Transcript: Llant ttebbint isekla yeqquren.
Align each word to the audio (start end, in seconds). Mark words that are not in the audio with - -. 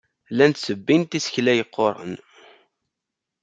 Llant 0.31 0.57
ttebbint 0.61 1.17
isekla 1.19 1.53
yeqquren. 1.55 2.13